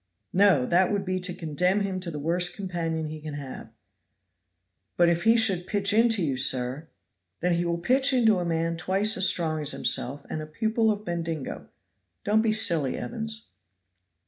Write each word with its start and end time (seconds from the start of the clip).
"No! 0.33 0.65
that 0.65 0.91
would 0.91 1.05
be 1.05 1.19
to 1.19 1.31
condemn 1.31 1.81
him 1.81 1.99
to 1.99 2.09
the 2.09 2.17
worst 2.17 2.55
companion 2.55 3.05
he 3.05 3.21
can 3.21 3.35
have." 3.35 3.69
"But 4.97 5.09
if 5.09 5.25
he 5.25 5.37
should 5.37 5.67
pitch 5.67 5.93
into 5.93 6.23
you, 6.25 6.37
sir?" 6.37 6.87
"Then 7.39 7.53
he 7.53 7.65
will 7.65 7.77
pitch 7.77 8.11
into 8.11 8.39
a 8.39 8.43
man 8.43 8.77
twice 8.77 9.15
as 9.15 9.29
strong 9.29 9.61
as 9.61 9.69
himself, 9.73 10.25
and 10.27 10.41
a 10.41 10.47
pupil 10.47 10.89
of 10.89 11.05
Bendigo. 11.05 11.69
Don't 12.23 12.41
be 12.41 12.51
silly, 12.51 12.97
Evans." 12.97 13.49